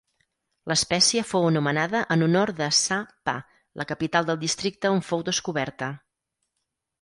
L'espècie 0.69 1.21
fou 1.31 1.43
anomenada 1.49 2.01
en 2.15 2.27
honor 2.27 2.53
de 2.61 2.69
Sa 2.77 2.97
Pa, 3.29 3.35
la 3.83 3.87
capital 3.93 4.27
del 4.31 4.41
districte 4.45 4.93
on 4.97 5.05
fou 5.11 5.25
descoberta. 5.29 5.93